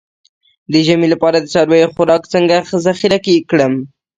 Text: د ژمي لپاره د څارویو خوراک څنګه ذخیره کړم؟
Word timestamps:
د 0.71 0.73
ژمي 0.85 1.07
لپاره 1.13 1.37
د 1.39 1.45
څارویو 1.53 1.93
خوراک 1.95 2.23
څنګه 2.33 2.55
ذخیره 2.85 3.19
کړم؟ 3.49 3.73